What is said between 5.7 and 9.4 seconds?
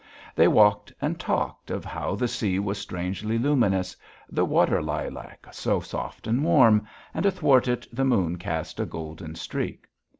soft and warm, and athwart it the moon cast a golden